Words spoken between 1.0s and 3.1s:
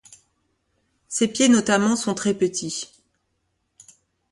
Ses pieds notamment sont très petits.